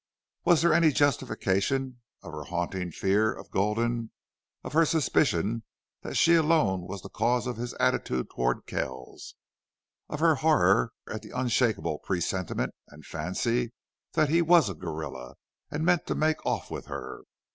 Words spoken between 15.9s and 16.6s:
to make